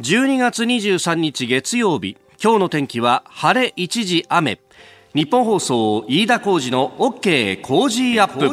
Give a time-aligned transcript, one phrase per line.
[0.00, 4.58] 12月23日月曜日今日の天気は晴れ一時雨。
[5.14, 8.48] ニッポン放送飯田浩司の OK Cozy up。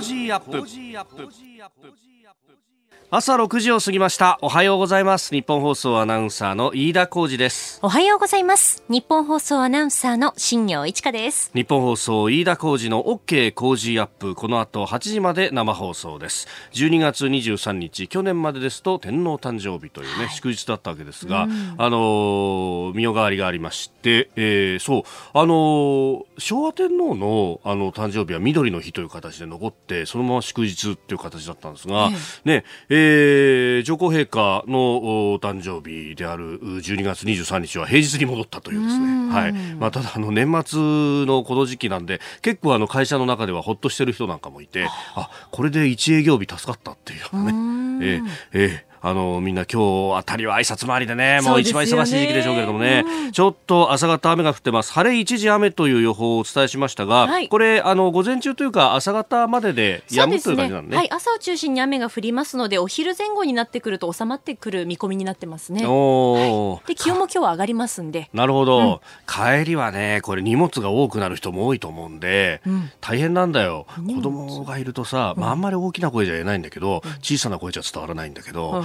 [3.10, 4.38] 朝6時を過ぎました。
[4.42, 5.34] おはようございます。
[5.34, 7.80] ニッポン放送アナウンサーの飯田浩司です。
[7.82, 8.84] おはようございます。
[8.90, 11.50] ニッポン放送アナウンサーの新行市佳です。
[11.54, 14.36] ニッポン放送飯田浩司の OK Cozy up。
[14.36, 16.50] この後8時まで生放送です。
[16.74, 25.04] 12月23日去年までですと天皇誕生日というね、はい、祝日だったわけですが、うん、あの御代替わりがありまして、えー、そう。
[25.34, 32.10] あの昭和天皇のあの誕生日は緑の日という形で残ってそのまま祝日っていう形だったんですが、
[32.44, 39.54] ねええー、上皇陛下のお誕生日である12月23日は平日に戻ったというですね、はい。
[39.54, 40.80] まあ、ただあの年末
[41.26, 45.30] のこの時期なんで結構あの会社の中ではほっとしてる人なんかもいてあ。
[45.52, 54.92] これで1営業日助かったっていうね、えーえーあの、みんな今日あたりは挨拶回りでね、もう一番忙しい時期でしょうけれどもね、うん、ちょっと朝方雨が降ってます。
[54.94, 65.86] 晴れ一時雨という予報をお伝えしましたが、はい、これ、あの、午前中というか朝方までで止むという感じなんね、ね、はい、朝を中心に雨が降りますので、お昼前後になってくると収まってくる見込みになってますね。
[65.86, 68.30] おはい、で、気温も今日は上がりますんで。
[68.34, 73.86] なるほど、うん、帰りはね、これ荷物が多くなる人も多いと思うんで、うん、大変なんだよ。
[73.96, 78.84] 子供がいるとさ、まあ、あんまり大きな声じゃ言えないんだけど、小さな声じゃ伝わらないんだけど、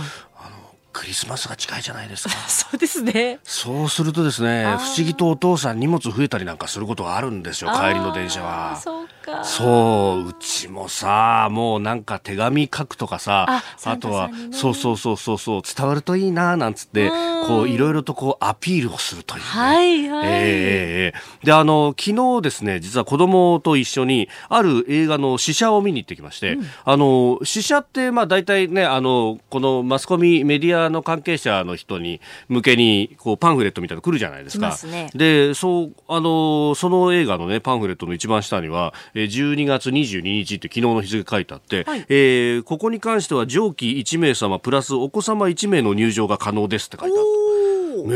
[0.92, 2.34] クリスマスが近いじゃないですか。
[2.48, 3.40] そうですね。
[3.44, 8.76] そうするとですね、不思議とお父さん荷物増えたりなんかすることがあるんですよ、帰りの電車は。
[8.76, 9.44] そうか。
[9.44, 17.10] そう、うちもさ、もうなんか手紙書くとかさ、ああとは、ね、そうそうそうそうそう、伝わるといいな、なんつって、
[17.46, 19.44] こう、いろいろとこう、アピールをするという、ね。
[19.46, 20.26] はいはい。
[20.26, 34.76] えー、で、あの、昨日ですね、実は子供と一緒に、ある映画の試写を見に行ってきまして、うん、あの、試写って、まあ大体ね、あの、このマスコミ、メディアの関係者の人に向けにこうパンフレットみたいなの来るじゃないですか。
[34.86, 47.51] ね、で、そうあのその映画のねパンフレットの一番下には12月22日って昨日の日付書いてあって、はい、えー、ここに関しては上記1名様プラスお子様1名の入場が可能ですって書いてあって。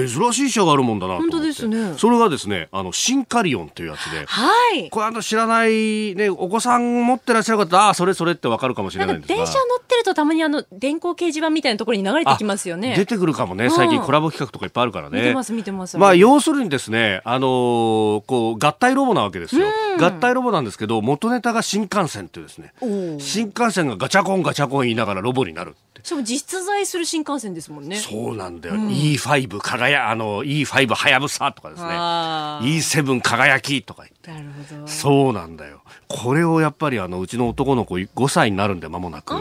[0.08, 1.94] 珍しい車があるもんだな本当ですね。
[1.96, 4.24] それがですねあのシンカリオンっていうやつで。
[4.26, 4.90] はい。
[4.90, 9.36] これあの知らないねお子さん持ってらっしゃる方ああそれそれってわかるかもしれないんですが。
[9.36, 12.94] 電車乗ってるとたまにあの電光掲示板みたいなところに流れてきますよね。
[12.96, 13.70] 出てくるかもね。
[13.70, 15.18] 最近コラボ企画とかいっぱいあるからね。
[15.18, 15.98] 見てます見てます。
[15.98, 19.66] まあ要するにですねあのー、こう合体ロボなわけですよ。
[19.98, 22.72] 合体ロボなんですけど元ネタが新幹線っていうですね。
[23.18, 25.74] 新幹線がガチャコンガチャコン言いながらロボになる
[26.06, 27.96] しかも実在する新幹線ですもんね。
[27.96, 28.76] そうなんだよ。
[28.76, 31.88] うん、E5 輝、あの、E5 はやぶさとかですね。
[31.88, 34.15] E7 輝きとか言って。
[34.26, 34.88] なるほど。
[34.88, 35.82] そうなんだよ。
[36.08, 39.34] これをやっぱりあのうちの男の子5歳になるんで間もなく。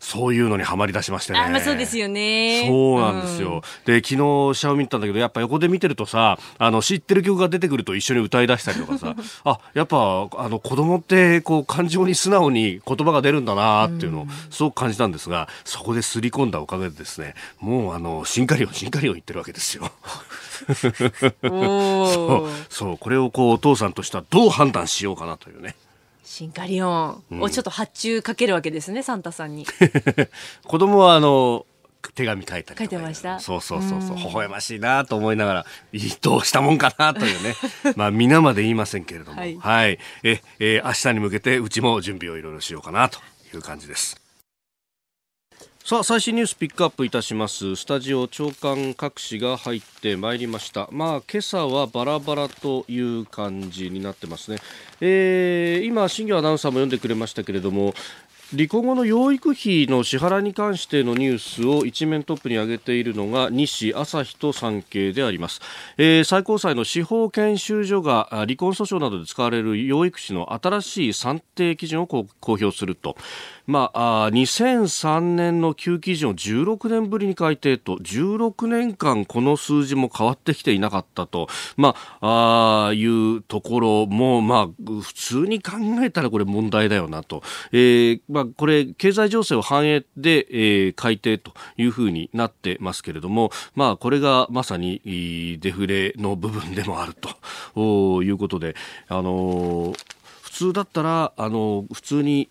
[0.00, 1.38] そういうのにはまり出しましてね。
[1.38, 2.66] あ、まあ、そうですよね。
[2.66, 19.90] そうなんですよ、うん、で昨日シャオミったんだけどやっぱ横で見てるとさあの知ってる曲が出てくると一緒に歌い出したりとかさ あやっぱあの子供ってこう感情に素直に言葉が出るんだなっていうのをすごく感じたんですがそこですり込んだおかげでですねもうあのシンカリオンシンカリオン言ってるわけですよ
[20.74, 25.76] そうそうこれをこうお父さんとしてはどう判断しようかなというね。
[26.24, 27.22] シンカリオン。
[27.40, 29.66] をちょっと発注かけるわけですね、うん、サンタさんに。
[30.64, 31.66] 子供はあの
[32.14, 33.38] 手紙書いたり書いてました？
[33.38, 34.16] そうそうそうそう。
[34.16, 35.66] 微笑ましいなと思いながら
[36.20, 37.54] どうしたもんかなというね。
[37.96, 39.40] まあ皆まで言いませんけれども。
[39.40, 43.18] はい、はい、ええー、明日に向けてうちも準備をいろいろしようかなと
[43.54, 44.21] いう感じです
[45.84, 47.74] さあ最新ニュースピックアップいたします。
[47.74, 50.88] スタジオ長官各紙が入ってまいりました。
[50.92, 54.58] まあ今朝はバラバラという感じになってますね、
[55.00, 57.94] えー、今新業アナウンサーも読んでくれましたけれども
[58.52, 65.60] 離婚後の養育費の支払いに関してのニュースを一面トップに挙げているのが西朝日と産経であります、
[65.96, 73.16] えー、最高裁の司法研修所が離婚訴訟などで使われる養育費の新しい算定基準を公表すると。
[73.66, 85.72] まあ、2003年の旧基準を16年ぶりに改定と16年間この数字も変わってきていなかったと、まあ、あいうところも、まあ、普通に考
[86.02, 87.42] えたらこれ問題だよなと、
[87.72, 97.14] えーまあ、これ経済情勢を反映で、えー、改定というふうになってますけれども、まあ、これがまさにデフレの部分でもある
[97.72, 98.74] ということで、
[99.08, 100.22] あのー
[100.52, 102.50] 普通だったら、あの、普通に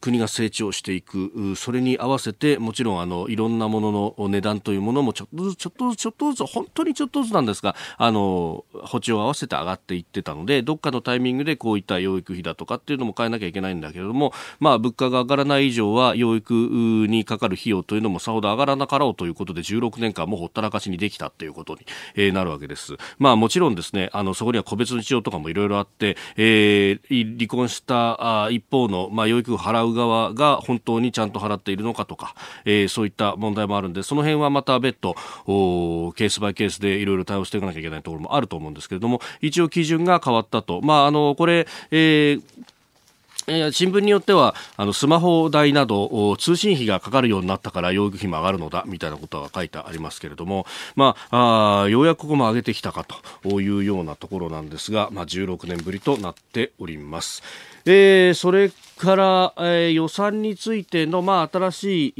[0.00, 16.52] 国が成長していくそれに合わせてもちろんあのいろんなものの値段というものもちょっとずつちょっとずつちょっとずつ本当にちょっとずつなんですがあの補地を合わせて上がっていってたのでどっかのタイミングでこういった養育費だとかっていうのも変えなきゃいけないんだけれどもまあ物価が上がらない以上は養育
[17.08, 21.80] にかかる費用というのもさほど上がらなかろうということで16年間もほったらかしにできたということに、
[22.14, 22.96] えー、なるわけです。
[23.18, 35.14] まあもちろんですねあのそこには個別の事情とかもいろいろあって、えー、離婚したあ一方の、まあ、養育を払うう側が本当にちゃんと払っているのかとか、えー、そういった問題もあるんでその辺はまた別途
[36.14, 40.80] ケースバイケースでいろいろ対応していかなきゃいけないところもあると思うんですけれども一応基準が変わったと。
[40.82, 42.42] まああのこれ、えー
[43.72, 53.06] 新聞によってはあのスマホ代など通信費がかかるようになったから養育費も上がるのだみたいなことが書いてありますけれども、まあ、あようやくここも上げてきたか
[53.42, 57.42] というようなところなんですが、まあ、16年ぶりとなっております。
[57.86, 62.14] えー、それから、えー、予算についての、まあ、新し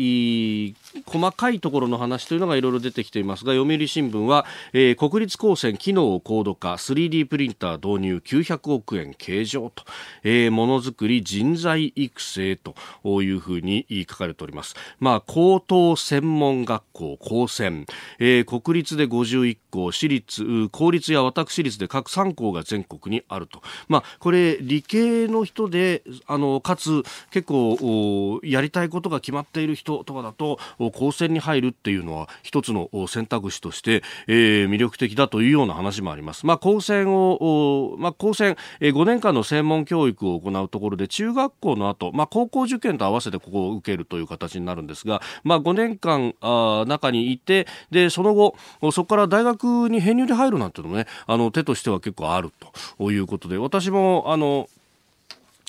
[0.68, 9.84] い細かいところの話というのがいろいろ出てきていますが読売新聞は、えー、国立高専機能高度化 3D プリンター導入900億円計上と、
[10.22, 12.74] えー、ものづくり人材育成と
[13.22, 17.86] いうふうに書かれております、まあ、高等専門学校高専、
[18.20, 30.58] えー、国立で51校私立公立や私立で各3校が全国にあると、まあ、これ理系の人であのかつ結構やりたいことが決まっている人とかだと
[30.92, 36.44] 高専に入るっていうのは一つの選択肢として、えー、魅力的だというような話もあります。
[36.44, 48.56] まあ、高専を、まあ、高専、えー、5年間の専門教育を行うところで中学校の後、まあ、高校受験と合わせてここを受けるという形になるんですが、まあ、5年間あ中にいてでその後
[48.92, 52.52] そこから大学に編入で入るなんていうのもねあの手としては結構ある
[52.98, 54.68] ということで私もあの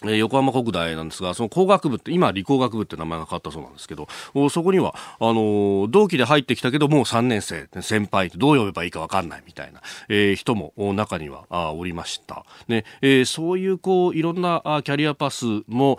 [0.05, 4.07] え横浜国大なんですが、その工学部って、今理工学部って名前が変わったそうなんですけど、
[4.49, 12.45] そこには、あの同期で入ってきたけど、もう3年生、先輩ってどう呼べばいいかわかんないみたいな、えー、人も中にはあおりました。
[12.69, 15.97] ね、えー、そういう、こう、いろんなキャリアパスも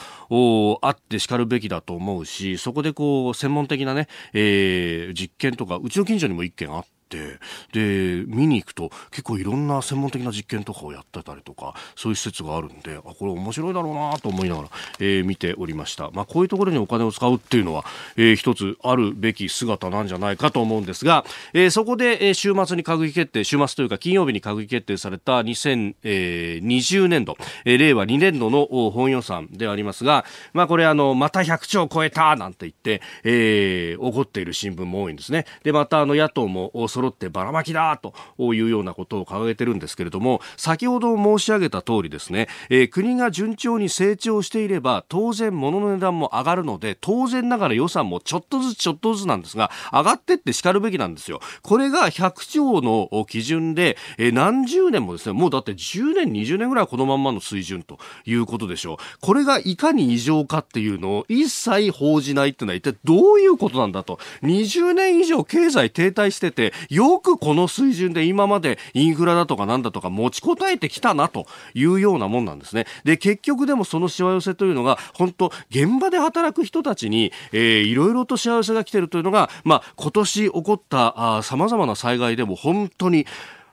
[0.81, 7.41] あって叱るべきだと思うし、そこでこう、専門的なね、えー、実験とか、うちの近所にも一件あって、っ
[7.73, 14.69] てで見に行くと結構いろんな専門的な実験とかをやってたりとかそういう施設があるんであこれ面白いだろうなと思いながら、
[15.01, 17.85] えー、見ておりました、まあ、こういうところにお金を使うっていうのは、
[18.17, 35.47] えー、一つあるべき姿なんじゃないかと思うんですが、えー、そこで、え、週末に閣議決定週末というか金曜日に閣議決定された2020年度、え、令和2年度の本予算でありますが、まあ、これあのまた100兆超えたなんて言って、えー、怒っている新聞も多いんですね。
[35.65, 51.41] でまたあの野党も揃ってばらまきだというようなことを掲げてるんですけれども先ほど申し上げた通りですね、えー、国が順調に成長していれば当然物の値段も上がるので当然ながら予算もちょっとずつちょっとずつなんですが上がってって叱るべきなんですよ。
[51.63, 58.97] これが100兆の基準で、えー、何十年もですねもうだって10年20年ぐらいはこのまんまの水準ということでしょう。
[59.21, 64.19] これがいかに異常かっていうのを一切報じないっていうのは一体どういうことなんだと。
[64.43, 72.87] 20年以上経済停滞しててよくこの水準で今までインフラだとかなんだとか持ちこたえてきたなというようなもんなんですね。
[73.05, 83.27] で、結局でもそのしわ寄せというのが、本当現場で働く人たちに、えー、いろいろとしわ寄せが来てるというのが、まあ、今年起こった様々な災害でも本当に、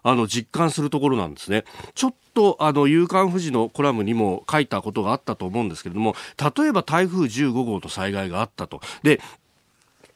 [0.03, 1.65] あの実感するところなんですね。
[1.93, 9.19] ちょっとあの夕刊富士のコラムにも書いたことがあったと思うんですけれども例えば台風15号の災害があったとで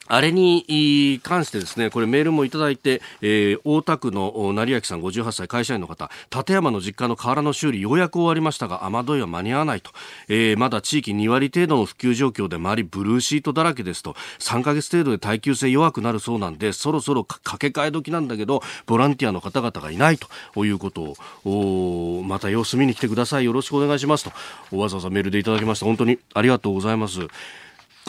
[0.08, 9.92] あれに関してですね、これメールもいただいて、えー、大田区の成明さん58歳会社員の方、立山の実家の瓦の修理ようやく終わりましたが、雨どいは間に合わないと、
[10.28, 21.16] えー、まだ地域2割程度の普及状況で周りブルーシートだらけですと、3ヶ月程度で耐久性弱くなるそうなんで、そろそろ掛け替え時なんだけど、ボランティアの方々がいないということ
[21.46, 23.46] を、また様子見に来てください。
[23.46, 24.26] よろしくお願いします
[24.72, 25.86] と、わざわざメールでいただきました。
[25.86, 27.28] 本当にありがとうございます。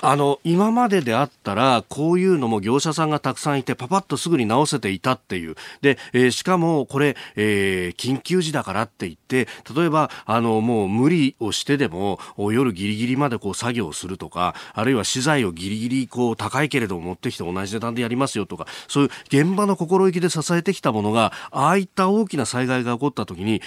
[0.00, 5.54] あの、今までであったら、こういうのも業者さんがたくさんいて、パパッとすぐに直せていたっていう。
[5.82, 23.60] で、えー、しかも、これ、えー、緊急時だからって言って、例えば、あの、もう無理をしてでも、夜ギリギリまでこう作業するとか、あるいは資材をギリギリこう高いけれども持ってきて同じ値段でやりますよとか、そういう現場の心意気で支えてきたものが、ああいった大きな災害が起こった時に、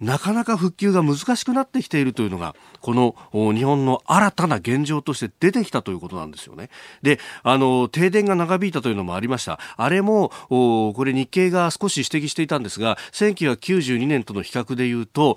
[0.00, 6.70] なかなか復旧が難しくなってきているというのが、この日本の新たな現状として出てきたということなんですよね。
[7.02, 9.58] で、あの、停電が長引いたというのもありました。
[9.76, 15.36] あれも、これ日経が少し指摘していたんですが、1992年との比較で言うと、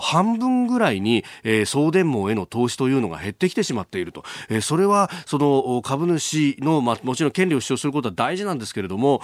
[0.00, 4.24] 半分ぐらいに、えー、送電網への投資というのが減ってきてしまっていると。
[4.48, 9.20] えー、それは、その株主の、まあ、もちろん権利を主張することは大事なんですけれども、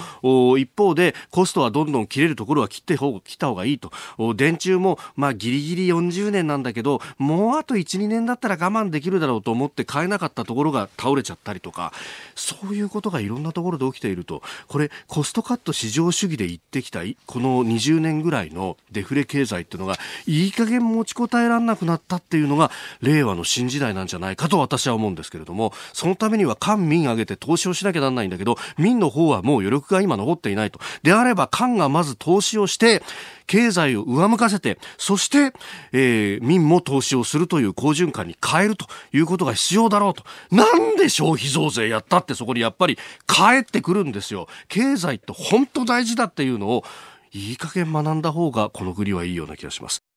[0.58, 3.92] 一方でコストはどんどん切れるところは切って切った方がいいと。
[4.34, 11.92] 電中も、まあ、ギリギリ40年なんだけど、もうあと1、2年だったら我慢できるだろうと思って買えなかったところが倒れちゃったりとか、
[12.34, 30.80] そういうことがいろんなところで起きていると、これ、コストカット市場主義で言ってきた、この20年ぐらいのデフレ経済っていうのが、いい加減持ちこたえられなくなったっていうのが、令和の新時代なんじゃないかと私は思うんですけれども、そのためには官民挙げて投資をしなきゃなんないんだけど、民の方はもう余力が今残っていないと。
[31.02, 33.02] であれば、官がまず投資をして、
[33.46, 35.52] 経済を上向かせて、そして、
[35.92, 40.24] えー、民も投資をするという好循環に変えるということが必要だろうと。
[40.50, 42.96] なんで消費増税やったってそこにやっぱり
[43.26, 44.48] 帰ってくるんですよ。
[44.68, 46.84] 経済って本当大事だっていうのを、
[47.32, 50.13] いい加減学んだ方がこの国はいいような気がします。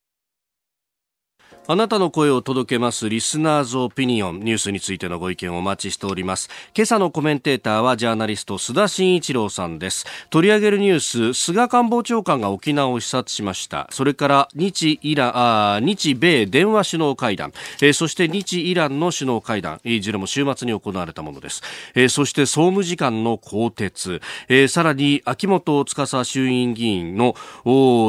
[1.70, 6.50] あなたの声を届けますリスナーズオピニオンニュースについてのご意見をお待ちしております。
[6.74, 10.06] 今朝のコメンテーターはジャーナリスト須田慎一郎さんです。
[10.30, 13.90] 取り上げるニュース菅官房長官が沖縄を視察しました。
[13.92, 19.82] それから日イラあ日米電話首脳会談、えー、そして日イランの首脳会談。
[19.84, 21.62] いずれも週末に行われたものです、
[21.96, 27.36] えー、そして総務次官の更迭、えー、さらに秋元司衆院議員の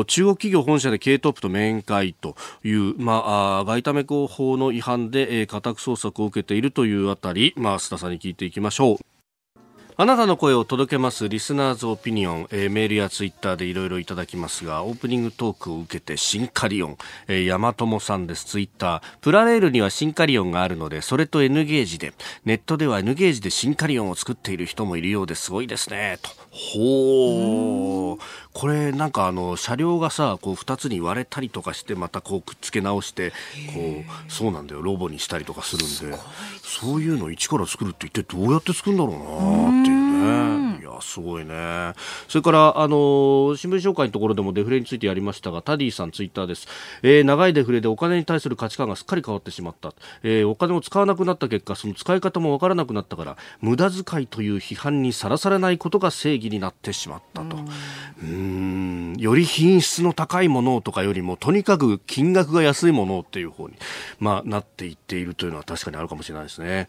[0.06, 8.96] 中国企業本社で経営トップと面会というまあ外為工法の違反で、えー、家宅捜索を受けているというあたり、まあ、須田さんに聞いていきましょう。
[10.00, 19.02] あなたの声を届けますリスナーズオピニオン、えー、メールやツイッターでいろいろいただきますが、オープニングトークを受けてシンカリオン、えー、山友さんです、ツイッター。
[19.20, 22.12] プラレールにはシンカリオンがあるので、それと N ゲージで、
[22.44, 26.30] ネットでは N ゲージでシンカリオンを作っている人もいるようですごいですね、と。
[26.58, 28.20] ほー。
[28.52, 33.34] これなんかあの車両がさこう2つに割れたりとかしてまたこうくっつけ直してこ
[34.28, 34.82] うそうなんだよ。
[34.82, 36.18] ロボにしたりとかするんで。
[36.62, 40.67] そういうの一から作るって一体どうやって作るんだろうなっていうね
[41.00, 41.92] すごいね。
[42.28, 46.68] それからあの新聞紹介のところでもデフレについてやりましたがタディさんツイッターです、
[47.02, 57.56] えー、長いデフレでお金に対する価値観がすっかり変わってしまった、えー、お金を使わなくなった結果その使い方もわからなくなったから無駄遣いという批判にさらされないことが正義になってしまったと。
[57.56, 57.68] うん。
[58.22, 59.16] うん。
[59.18, 63.74] より品質の高いものとかよりもとにかく金額が安いものっていう方に、
[64.18, 66.88] まあ、なっていっているというのは確かにあるかもしれないですね。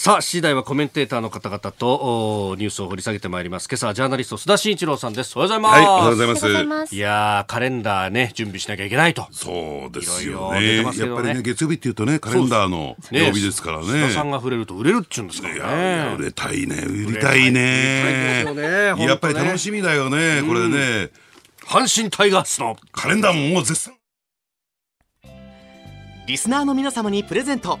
[0.00, 3.66] さあ、次第はコメンテーターの方々とニュースを掘り下げてまいります。
[3.68, 5.36] 今朝はジャーナリスト須田慎一郎さんです。
[5.36, 5.74] おはようございます。
[5.74, 6.24] はい、おはようござ
[6.60, 6.94] います。
[6.94, 9.26] いやカレンダーね、準備しなきゃいけないと。
[9.32, 10.62] そうですよね。
[10.62, 13.86] いろいろねやっぱりね、月曜日っていうとね、カレンダーの曜日ですからね。
[13.86, 15.56] 須田さんが触れると売れるっちゅうんですかね。
[15.56, 18.44] いや、売れたいね、売りたいね。
[18.48, 21.10] いねやっぱり楽しみだよね、これね。
[21.66, 23.94] 阪神タイガースのカレンダーももう絶賛。
[26.28, 27.80] リスナーの皆様にプレゼント。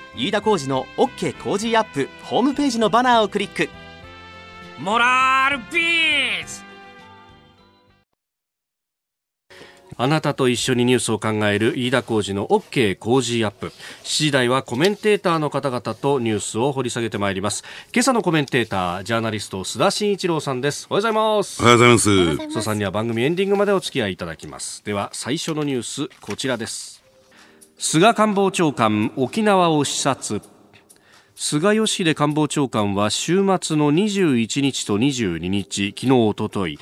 [0.15, 3.69] 飯田浩司の OK 工事アップホームページのバナーをクリック
[4.79, 6.71] モラルビズ
[9.97, 13.67] あなたと一緒にニュースを考える飯田浩司の OK 工事アップ。
[13.67, 13.71] 7
[14.03, 17.63] 時台はコメンテーターの方々とニュースを掘り下げてまいります。
[17.93, 20.87] 今朝のコメンテーター、ジャーナリスト須田慎一郎さんです。
[20.89, 21.61] おはようございます。
[21.61, 22.09] おはようございます。
[22.09, 24.83] 須田さんには番組エンディングまでお付き合いいただきます。
[24.83, 27.00] では最初のニュース、こちらです。
[27.83, 30.43] 菅官房長官沖縄を視察。
[31.33, 36.77] 菅義偉官房長官は週末の21日と22日昨日おととい。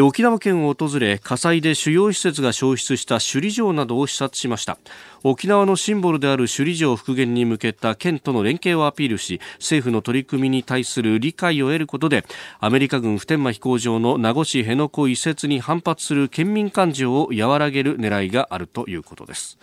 [0.00, 4.78] 沖縄県を訪れ火災で主要施設が焼失した首里城などを視察しました。
[5.24, 12.24] 沖縄のシンボルである首里城復元に向けた県との連携をアピールし政府の取り組みに対する理解を得ることで
[12.60, 19.58] アメリカ軍普天間飛行場の名護市辺野古移設に反発する県民感情を和らげる狙いがあるということです。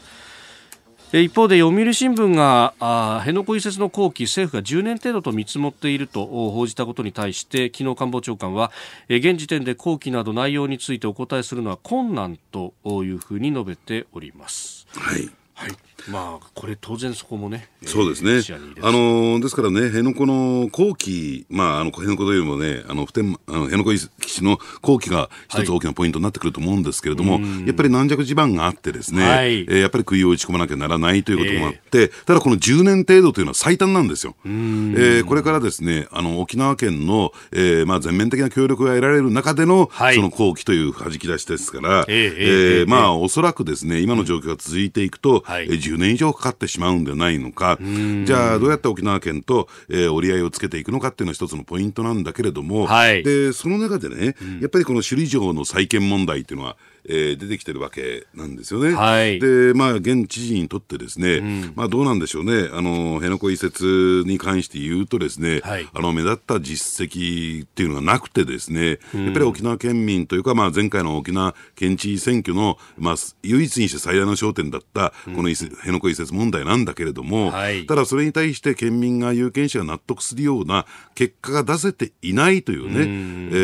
[1.13, 8.71] 一方で読売新聞があ辺野古移設の後期政府が10年程度と見積もっていると報じたことに対して昨日官房長官は
[9.07, 14.85] 現時点で後期など内容についてお答えするのは困難というふうに述べております。
[14.91, 17.68] はい、はいまあ、これ当然そこもね。
[17.86, 18.58] そうですね。
[18.82, 34.36] あの、ですからね、辺野古の後期、まあ、あの、辺野古というよりもね、あの、普天、あの辺野古基地の後期が一つ大きなポイントになってくると思うんですけれども、はい、やっぱり軟弱地盤があってですね、はい、えー、やっぱり杭を打ち込まなきゃならないということもあって、えー、ただこの10年程度というのは最短なんですよ。
[34.46, 47.77] えー、これからですね、あの、沖縄県の、えー、まあ、全面的な協力が得られる中での、はい、その後期という弾き出しですから、えー、えー、まあ、おそらくですね、今の状況が続いていくと、はい、10年以上かかってしまうんではないのか、
[48.25, 58.93] じゃあどうやって沖縄県と、えー、折り合いをつけていくのかっていうのは一つのポイントなんだけれども、はい、でその中でね、やっぱりこの首里城の再建問題っていうのは、えー、出てきてるわけなんですよね。
[58.93, 80.85] はい、で、まあ、現知事にとってですね、うん、まあ、どうなんでしょうね、あの、辺野古移設に関して言うとですね、はい、あの、目立った実績っていうのがなくてですね、うん、やっぱり沖縄県民というか、まあ、前回の沖縄県知事選挙の、まあ、唯一にして最大の焦点だった、この辺野古移設問題なんだけれども、はい、ただそれに対して県民が有権者が納得するような
[81.15, 83.55] 結果が出せていないというね、うん、え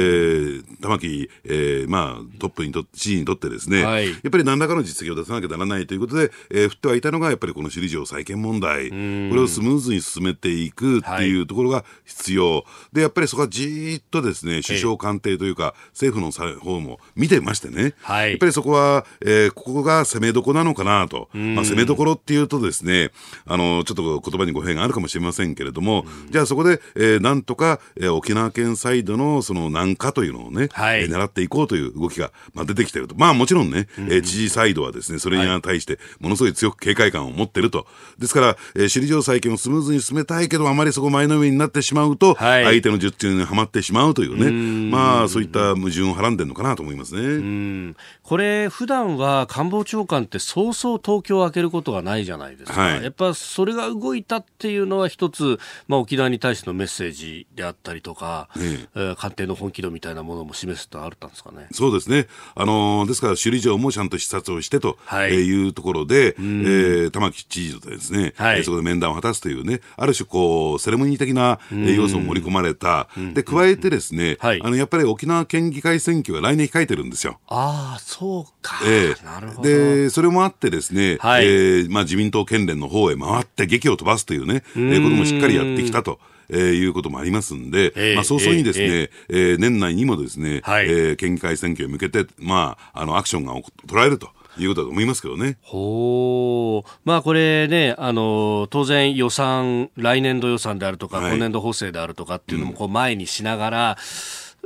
[0.61, 12.55] ー、玉城、えー、まあ、トップにとって、知事にとってですね、はい、やっぱり何らかの実績を出さなきゃならないということで、えー、振ってはいたのが、やっぱりこの首里城再建問題、これをスムーズに進めていくっていうところが必要。
[12.55, 12.63] はい、
[12.93, 21.29] で、やっぱりそこはじーっとですね、首相官邸というか、政府の方も見てましてね、はい、やっぱりそこは、えー、ここが攻めどこなのかなと。
[21.33, 23.11] まあ、攻めどころっていうとですね、
[23.45, 33.15] あの、ちょっと言葉に語弊があるかもしれませんけれども、じゃあそこで、えー、なんとか、えー、沖縄県サイドのその難化というのをね、はい、えー、狙っていこうという動きが、まあ、出てきていると。
[33.23, 37.87] まあもちろんね、えー、知事サイドはですね、それに対してものすごい強く警戒感を持っていると。
[38.19, 47.95] ですから、えー、首里城再建をスムーズに進めたいけど、あまりそこ前のめりになってしまうと、はい、相手の術中にはまってしまうというね、まあそういった矛盾をはらんでるのかなと思いますね。
[48.23, 52.81] これ、普段は官房長官ってそうそう東京を開けることがないじゃないですか。
[52.81, 61.67] はい、やっぱそれが動いたっていうのは一つ、まあ沖縄に対してのメッセージであったりとか、ええ官邸の本気度みたいなものも示すとあったんですかね。
[61.71, 62.27] そうですね。
[62.55, 73.07] あのー、ですから首里城もちゃんと視察をしてと、はい、えー、いうところで、えー、玉城知事とですね、はい、そこで面談を果たすというね、ある種こう、セレモニー的な要素を盛り込まれた。
[73.33, 77.39] で、加えてですね、はい、あの、やっぱり沖縄県議会選挙が来年控えてるんですよ。
[77.47, 78.79] ああ、そうか。
[78.85, 79.69] えー、なるほど。
[79.69, 86.19] で、それもあってですね、はい、えー、まあ自民党県連の方へ回って劇を飛ばすというね、えー、こともしっかりやってきたと。
[86.53, 93.53] えー、いうこともありますんで、えー、まあ、早々にですね、えー、えー、年内にもですね、はい、えー、県議会選挙に向けて、まあ、あの、アクションが
[93.87, 94.29] 取られると。
[94.57, 95.57] いうことだと思いますけどね。
[95.61, 96.89] ほう。
[97.05, 103.97] まあこれね、あの、当然予算、来年度予算であるとか、はい、今年度補正であるとかっていうのもこう前にしながら、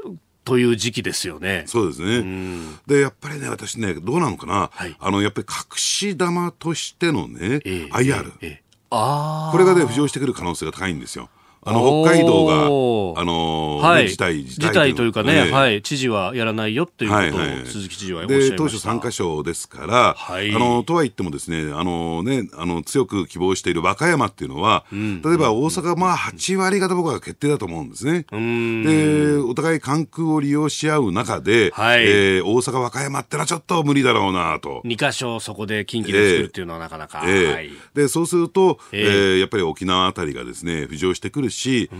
[0.06, 1.64] うん、という時期ですよね。
[1.68, 2.18] そうですね。
[2.18, 11.30] うん、で、やっぱりね、私ね、どうなのかな、はい、あの、やっぱり隠し玉としてのね、えー、IR、えーえー、あこれがね、浮上してくる可能性が高いんですよ。
[11.68, 18.52] あの北海道が、あのはい、事態事態というかね、はい、知事はやらないよっていうことを、はいはい、鈴木知事はおっしゃいました。
[18.52, 28.26] で当初3か所ですから、はい、あのとは言ってもですねあのねあの強く希望している和歌山っていうのは、うん、例えば大阪まあ8割方僕は決定だと思うんですね。
[28.32, 32.06] でお互い関空を利用し合う中で、はい。
[32.06, 34.82] えー、大阪和歌山ってのはちょっと無理だろうなと。
[34.86, 37.24] 2か所そこで近畿で作るっていうのはなかなか。
[37.26, 41.57] えー、はい、でそうすると、えー、えー、やっぱり沖縄あたりがですね浮上してくるし、
[41.92, 41.96] え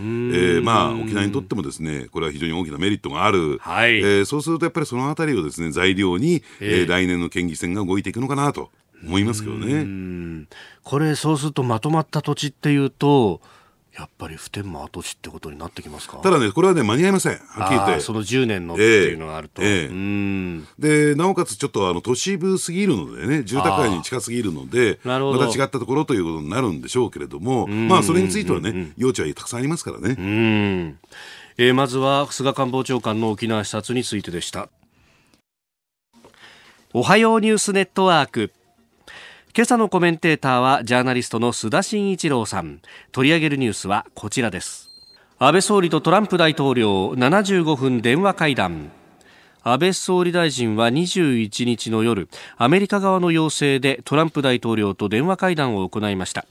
[0.58, 3.98] ー、まあ沖縄にとってもですねこれは非常に大きなメリットがある、はい。
[3.98, 8.70] えー、そうするとやっぱりそのあたりをですね材料に、えー、来年の県議選が動いていくのかなと
[9.04, 10.46] 思いますけどね。
[10.82, 13.40] これそうするとまとまった土地っていうと
[13.98, 16.18] やっぱり普天間跡地ってことになってきますか？
[16.18, 17.32] ただね、これはね、間に合いません。
[17.32, 18.00] はっきり言って。
[18.00, 19.60] その10年のっていうのがあると。
[19.60, 30.14] えー、で、なおかつちょっとあの都市部すぎるのでね、住宅街に近すぎるので、また違ったところということになるんでしょうけれども、まあ、それについてはね、余地はたくさんありますからね。
[30.16, 30.98] うん
[31.56, 34.68] えー、まずは菅官房長官の沖縄視察についてでした。
[36.92, 38.52] おはようニュースネットワーク。
[39.58, 42.80] 今朝のコメンテーターはジャーナリストの須田慎一郎さん。
[43.10, 44.88] 取り上げるニュースはこちらです。
[45.40, 48.92] 安倍総理とトランプ大統領75分電話会談。
[49.64, 56.46] 安倍総理大臣は21日の夜アメリカ側の要請でトランプ大統領と電話会談を行いました。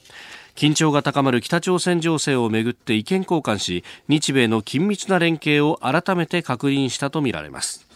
[0.55, 7.86] 緊張が高まる北朝鮮情勢をめぐって意見交換し日米の緊密な連携を改めて確認したとみられます。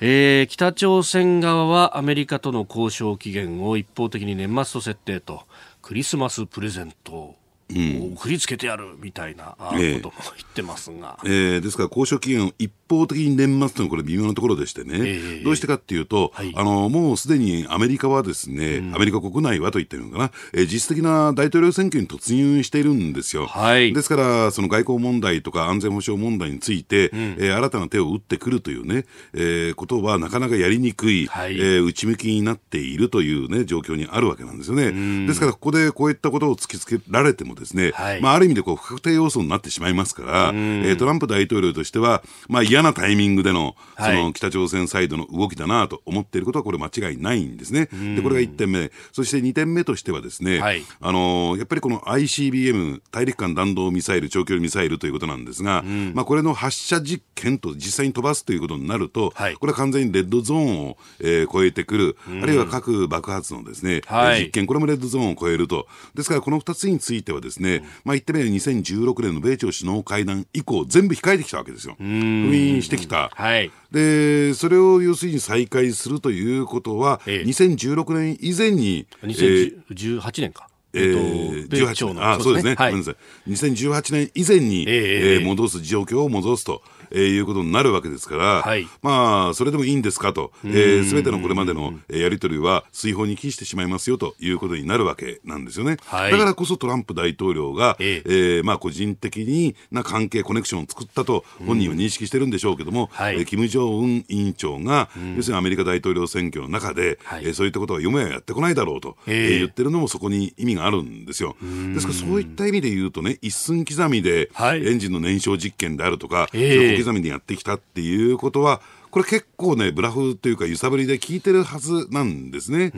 [0.00, 5.42] えー、北朝鮮側はアメリカとの交渉期限を一方的に年末と設定と
[5.82, 7.34] クリスマスプレゼント
[7.70, 10.10] 送りつけてやるみたいなことも言っ
[10.54, 11.58] てますが、えー、え。
[11.58, 14.96] ー、ですから交渉期限を一方的に年末というのはこれ微妙なところでしてね、え。
[15.40, 23.46] ー、どうしてかっていうと、はい、あのもうすでにアメリカはですね、うん、アメリカ国内はと言ってるのかな、えー、実質的な大統領選挙に突入しているんですよ。
[23.46, 29.04] はい、ですからその外交問題とか安全保障問題について、うん、えー、新たな手を打ってくるというね、
[29.34, 35.26] えー、ことはなかなかやりにくい、はい、えー、内向きになっているというね状況にあるわけなんですよね。
[35.26, 47.86] ですからここでこういったことを突きつけられてもですね、はい、まあある意味でこう不確定要素になってしまいますから、えー、トランプ大統領としてはまあ嫌なタイミングでののその北朝鮮サイドの動きだなと思っていることはこれ間違いないんですね。
[48.14, 48.90] でこれが1点目。
[49.12, 55.82] そして2点目としてはですね、はい、あのやっぱりこの ICBM 大陸間弾道ミサイル長距離ミサイルということなんですが、
[56.14, 65.86] まあ、これの発射実験と実際に飛ばすということになると、はい、これは完全にレッドゾーンを、えー、超えてくる、あるいは核爆発のですね、はい、実験これもレッドゾーンを超えると。
[66.14, 71.96] ですからこの2つについてはですね、まあ、言ってみれば2016年の米朝首脳会談以降全部控えてきたわけですよ。
[71.98, 73.30] 封印してきた。
[73.34, 79.06] はい、で、それを要するに再開するということは、ええ、2016年以前に。
[79.22, 80.68] 2018年か。
[80.94, 82.74] えー、18年、あ、そうですね。
[82.74, 83.50] はい、ごめんなさい。
[83.50, 86.82] 2018年以前に、ええー、戻す状況を戻すと。
[87.10, 95.96] えー、いうことになるわけですから、はい、まあ、それでもいいんですかと、す、えー、べ、てのこれまでのやり取りは水泡に帰してしまいますよということになるわけなんですよね。
[96.06, 111.56] はい、だからこそトランプ大統領が、えー、えー、まあ、個人的にな関係、コネクションを作ったと本人は認識してるんでしょうけども、はい、えー、金正恩委員長が、要するにアメリカ大統領選挙の中で、はい、えー、そういったことはよもややってこないだろうと、えー、言ってるのもそこに意味があるんですよ。
[111.94, 118.32] ですからそういった意味で言うとね、一寸刻みで、エンジンの燃焼実験であるとか、えー、小刻みにやってきたってい。
[118.32, 118.80] うことは、
[119.10, 120.52] これ結構ね、ブラフとい。
[120.52, 121.40] うか揺さぶりで効い。
[121.40, 122.90] てるはずなんですね。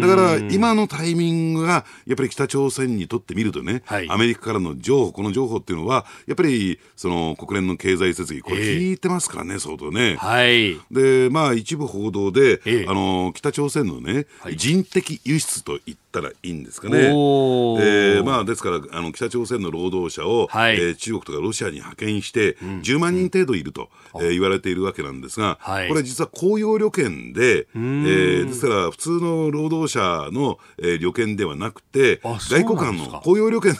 [0.00, 5.76] だから今のタイミングが、やっぱり北朝鮮にとってみるとね、はい、アメリカからの情報、この情報ってい。
[5.76, 8.98] うのは、やっぱりその国連の経済設備、これ聞い。
[8.98, 10.16] てますからね、えー、相当ね。
[10.16, 15.92] はい、で、まあ一部報道で、えー、あの、北朝鮮のね、はい、人的輸出とい。
[15.92, 16.98] ったらいいんですかね。
[16.98, 33.78] えー、まあですから、あの北朝鮮の労働者を、はい、えー、中国とかロシアに派遣して、うん、10万人程度いると、うん、えー、言われているわけなんですが、はい、これ実は公用旅券で、えー、ですから普通の労働者の、えー、旅券ではなくて、外交官の公用旅券で。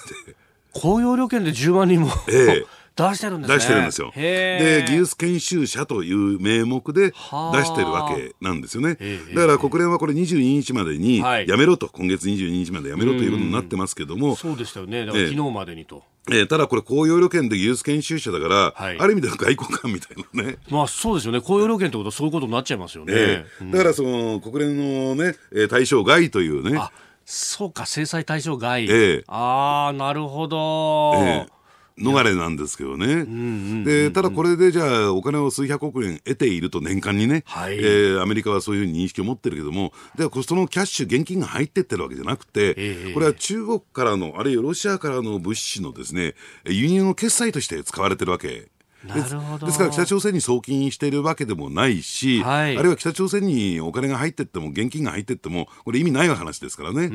[0.72, 2.08] 公用旅券で10万人も。
[2.28, 2.36] ええ。
[2.64, 3.56] ー出してるんですね。
[3.56, 4.12] 出してるんですよ。
[4.14, 8.96] で、技術研修者という名目で出してるわけなんですよね。
[9.34, 14.34] だから国連はこれ22日までにやめろと、今月22日までやめろということになってますけども。
[14.34, 15.04] そうでしたよね。
[15.04, 16.02] だから昨日までにと。
[16.28, 20.56] えー、ただこれ、公用旅券で技術研修者だから、はい、ある意味では外交官みたいなね。
[20.68, 23.12] まあそうですよね、公用旅券ってことはそういうことになっちゃいますよね。
[23.14, 25.36] えー、だからその国連のね、
[25.68, 26.80] 対象外というね。
[27.24, 28.86] そうか、制裁対象外。
[28.86, 31.12] えー、ああ、なるほど。
[31.16, 31.56] えー
[31.98, 33.24] 逃れなんですけどね、
[33.84, 46.34] でただこれでじゃあ、お金を数百億円得ていると、年間にね、はい、えー、アメリカはそういうふうに認識を持ってるけども、ではそのキャッシュ、現金が入ってってるわけじゃなくて、えー、これは中国からの、あるいはロシアからの物資のですね
[46.66, 48.68] 輸入の決済として使われてるわけ。
[49.14, 57.08] ですから北朝鮮に送金しているわけでもないし、はい、あるいは北朝鮮にお金が入っていっても、現金が入っていっても、これ、意味ない話ですからね。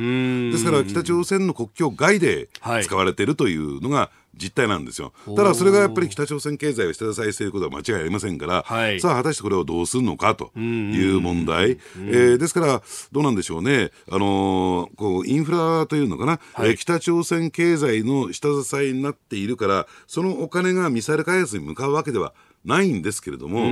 [0.52, 2.50] ですから、北朝鮮の国境外で
[2.84, 5.13] 使われているというのが、実態なんですよ。
[5.36, 11.72] ただそれがやっぱり北朝鮮経済を下支えしていることは間違いありませんから、はい、さあ果たしてこれをどうするのかという問題。
[11.72, 13.91] えー、ですから、どうなんでしょうね。
[14.10, 23.65] あのー、こう、インフラというのかな、はい、えー、北朝鮮経済の下支えになっているから、そのお金がミサイル開発に向かうわけではないんですけれども、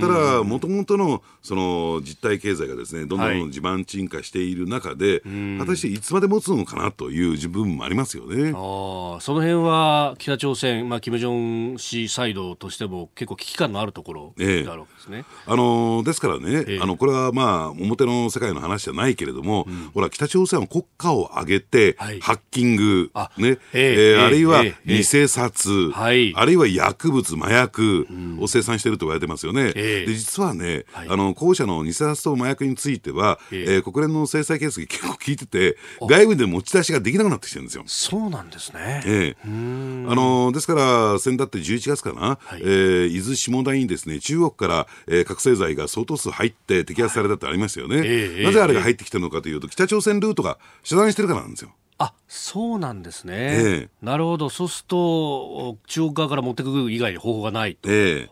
[0.00, 8.50] ただ、もともとのその実体経済がですねどんどん地盤沈下している中で、はい、果たしていつまで持つのかなという自分もありますよね。
[8.50, 15.18] あその辺は北朝鮮、まあ、金正恩氏サイドとしても結構危機感のあるところだろうですね。
[15.18, 23.58] ええ、あのですからね、え、あのこれはまあ表の世界の話じゃないけれども、うん、ほら北朝鮮は国家を挙げて、はい、ハッキング、あね。
[23.72, 29.72] えー、あるいは偽札、はい、あるいは薬物麻薬、うんを生産していると言われてますよね。
[29.72, 37.84] で実はね、はい、あの後者の偽札と麻薬については、えー、えー、国連の制裁決議結構効いてて、外部で持ち出しができなくなってきてるんですよ。
[37.86, 39.02] そうなんですね。
[39.06, 47.98] えー、あのですから、先だって11月かな、はい、えー、伊豆下田にですね中国から、えー、覚醒剤が相当数入って摘発されたってありますよね。
[47.98, 51.72] はい、なぜあれが入ってきてるのかというと、北朝鮮ルートが遮断してるからなんですよ。
[52.02, 57.74] あそうなんですね、ええ、なるほど、そうすると、中国側から持ってくる以外に方法がない。
[57.74, 57.90] と。
[57.90, 58.20] え。
[58.22, 58.28] え、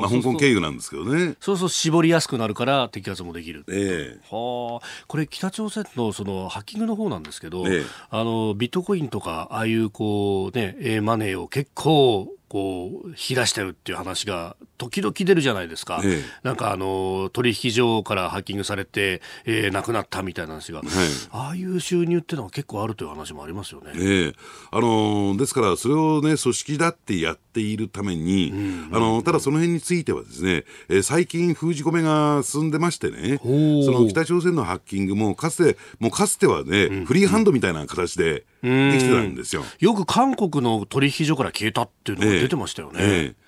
[0.00, 1.34] まあ、香港経由なんですけどね。
[1.38, 3.66] そうそう絞りやすくなるから摘発もできる。
[3.68, 20.88] ええ、はあ、これ北朝鮮のそのハッキングの方なんですけど、ええ、あのビットコインとかああいうこうねマネーを結構こう引き出してるっていう話が時々出るじゃないですか、ええ、なんかあの取引所からハッキングされて、えー、亡くなったみたいな話が、はい、
[21.30, 23.92] ああいう収入っていうのは結構あるという話もありますよね。
[23.96, 24.32] ええ、
[24.70, 39.64] あのですからそれをね組織だってやっているために、うんあのただその辺についてはですね、えー、最近封じ込めが進んでましてね、その北朝鮮のハッキングもかつてもうかつてはね、うん、フリーハンドみたいな形でできてたんですよ。
[39.78, 42.98] よく韓国の取引所から消えたっていうのが出てましたよね。
[43.00, 43.41] ええ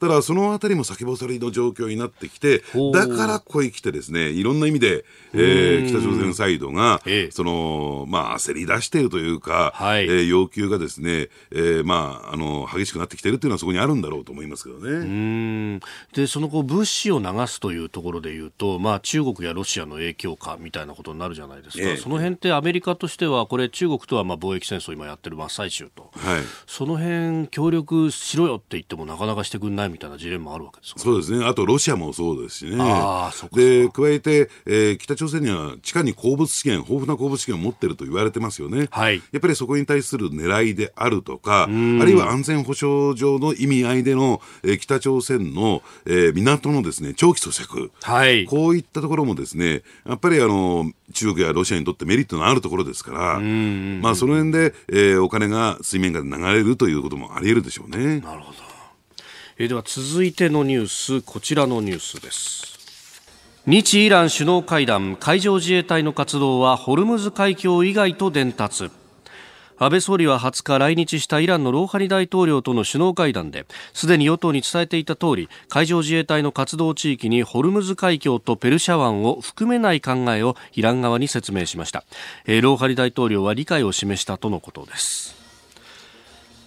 [0.00, 14.90] ただそのあたりも先細りの状況になってきて、だからここへ来てですね、いろんな意味で、えー、北朝鮮サイドが、その、まあ、焦り出しているというか、はい、えー、要求がですね、えー、まあ、あの、激しくなってきているというのはそこにあるんだろうと思いますけどね。
[14.90, 15.80] うん。
[16.14, 21.84] で、そのこう物資を流すというところでいうと、まあ、中国やロシアの影響かみたいなことになるじゃないですか。
[21.84, 32.76] えー、その辺ってアメリカとしては、これ中国とはまあ貿易戦争今やってる真っ最中と、はい、その辺協力しろよって言ってもなかなかしてくんないみたいな事例もあるわけですそうですね、あとロシアもそうですしね、
[33.52, 58.20] で加えて、えー、北朝鮮には地下に鉱物資源、豊富な鉱物資源を持っていると言われてますよね、はい、やっぱりそこに対する狙いであるとか、あるいは安全保障上の意味合いでの、えー、北朝鮮の、えー、港のですね長期租借、はい、こういったところもですねやっぱりあの中国やロシアにとってメリットのあるところですから、まあ、その辺で、えー、お金が水面下で流れるということもあり得るでしょうね。
[58.20, 58.69] なるほど
[59.60, 62.80] えー、では続いてのニュースこちらのニュースです。
[63.66, 68.90] 日イラン首脳会談海上自衛隊の活動はホルムズ海峡以外と伝達。
[69.76, 82.04] 安倍総理は20日来日したイランのローハニ大統領との首脳会談ですでに与党に伝えていた通り海上自衛隊の活動地域にホルムズ海峡とペルシャ湾を含めない考えをイラン側に説明しました、
[82.44, 85.39] えー、ローハニ大統領は理解を示したとのことです。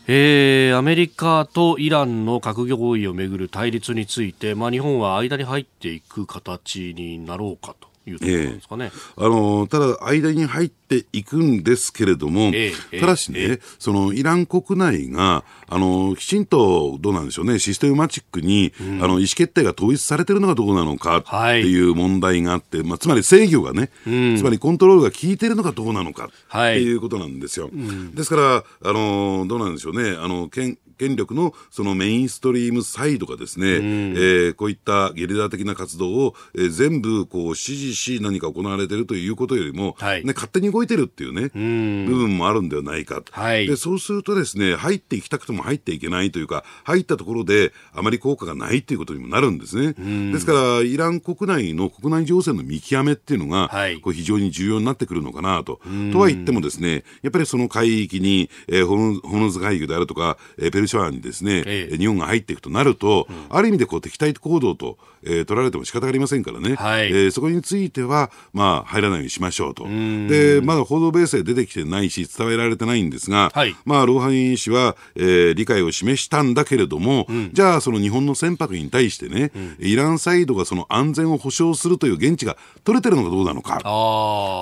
[0.05, 7.92] えー、アメリカとイランの核合意をめぐる対立について、まあ、日本は間に入っていく形になろうかと。
[8.05, 27.67] いうところですかね、えー、あのただ、間に入っていくんですけれども、えー、ただしね、えー、そのイラン国内があのきちんとどうなんでしょうね、システマチックに、うん、あの意思決定が統一されてるのかどうなのかっていう問題があって、まあ、つまり制御がね、うん、つまりコントロールが効いてるのかどうなのかっていうことなんですよ。
[27.67, 27.75] はい。
[27.75, 55.79] うん、ですから、あのどうなんでしょうね、あの権権力のそのメインストリームサイドがですね、うん、えー、こういったゲリラ的な活動を、えー、全部こう指示し何か行われているということよりも、はい、ね、勝手に動いてるっていうね、うん、部分もあるんではないか、はい、でそうするとですね入っていきたくても入っていけないというか入ったところであまり効果がないということにもなるんですね、うん、ですからイラン国内の国内情勢の見極めっていうのが、はい、こう非常に重要になってくるのかなと。
[56.12, 69.86] とは言ってもですねやっぱりその海域に、えー、ホノズ海峡であるとか、えー、ペルシにですね、ええ、日本が入っていくとなると、うん、ある意味でこう敵対行動と、えー、取られても仕方ありませんからね、はい、えー、そこについては、まあ、入らないようにしましょうと。
[69.86, 83.79] で、まだ報道ベースで出てきてないし、伝えられてないんですが、はい、まあ、ローハニ氏は、えー、理解を示したんだけれども、うん、じゃあ、その日本の船舶に対してね、うん、イランサイドがその安全を保障するという現地が取れてるのかどうなのか。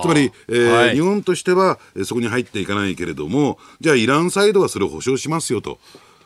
[0.04, 5.80] つまり、えー、はい、日本としては、そこに入っていかないけれども、じゃあ、イランサイドがそれを保障しますよと。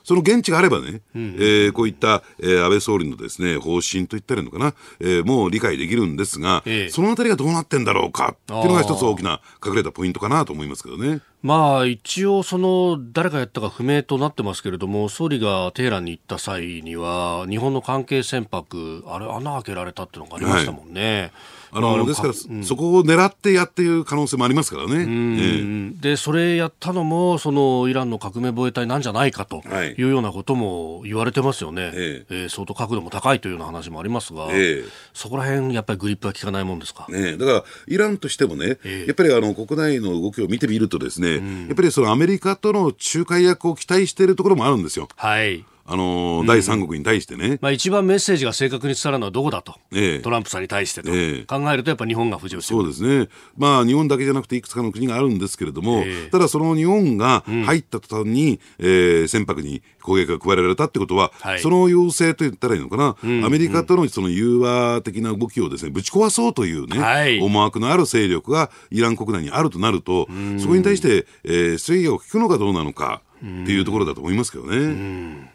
[0.06, 11.22] その現地があればね、うん、えー、こういった、えー、安倍総理のですね、方針といったらいいのかな、えー、もう理解できるんですが、えー、そのあたりがどうなってんだろうかっていうのが一つ大きな隠れたポイントかなと思いますけどね。
[11.42, 21.22] まあ、一応、その、誰がやったか不明となってますけれども、総理がテヘランに行った際には、日本の関係船舶、あれ、穴開けられたっていうのがありましたもんね。
[21.22, 21.32] はい
[21.76, 24.94] あのですから、うん、そこを狙ってやっている可能性もありますからね。
[24.96, 29.62] えー、で、それやったのも、そのイランの革命防衛隊なんじゃないかと
[29.98, 31.92] いうようなことも言われてますよね。
[31.94, 37.08] えー、えー、相当角度も高いというような話もありますが、えー、そこら辺やっぱりグリップは効かないもんですか？
[37.10, 45.08] ね、だから、イランとしてもね、えー、やっぱりあの国内の動きを見てみるとですね、うん、やっぱりそのアメリカとの仲介役を期待しているところもあるんですよ。
[45.16, 45.66] はい。
[45.88, 75.55] あのーうん、第三国に対してね、まあ、一番メッセージが正確に伝わるのはどこだと、ええ、トランプさんに対してと、ええ、考えると、やっぱり日本が浮上してそうですね、まあ、日本だけじゃなくて、いくつかの国があるんですけれども、え、ただ、その日本が入った途端に、うん、えー、船舶に攻撃が加えられたってことは、はい、その要請と言ったらいいのかな、うん、アメリカとのその融和的な動きをですねぶち壊そうというね、はい、思惑のある勢力がイラン国内にあるとなると、うん、そこに対して、えー、制御を聞くのかどうなのかっていうところだと思いますけどね。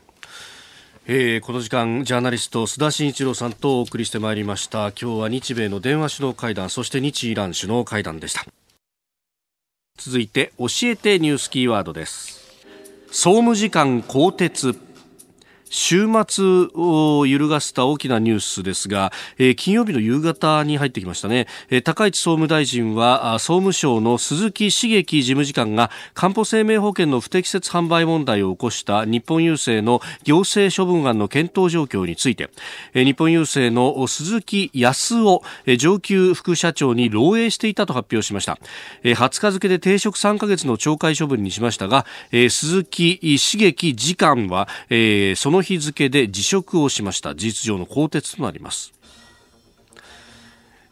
[1.13, 4.93] えー、この時間ジャーナリスト須田慎一郎さんとお送りしてまいりました。
[4.93, 8.47] 今日は日米の電話首脳会談そして日イラン首脳会談でした。
[9.99, 12.55] 続いて教えてニュースキーワードです。
[13.09, 14.79] 総務次官更迭。
[15.71, 32.51] 週末を揺るがした大きなニュースですが、えー、金曜日の夕方に入ってきましたね、えー、高市総務大臣は総務省の鈴木茂樹事務次官がかんぽ生命保険の不適切販売問題を起こした日本郵政の行政処分案の検討状況について、
[32.93, 35.43] えー、日本郵政の鈴木康夫、
[35.79, 38.59] 上級副社長に漏洩していたと発表しました、
[39.05, 47.35] えー、20日付で停職3ヶ月の懲戒処分にしましたが、えー、鈴木茂樹次官は、えー、そのの日付で辞職をしました。
[47.35, 48.93] 事実上の更迭となります。